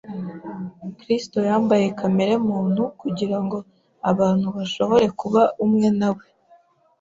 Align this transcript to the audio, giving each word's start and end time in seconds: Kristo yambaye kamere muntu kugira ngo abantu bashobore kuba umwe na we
Kristo 0.99 1.37
yambaye 1.49 1.85
kamere 1.99 2.33
muntu 2.49 2.83
kugira 3.01 3.37
ngo 3.43 3.57
abantu 4.11 4.47
bashobore 4.57 5.05
kuba 5.19 5.41
umwe 5.65 5.87
na 5.99 6.09
we 6.15 6.25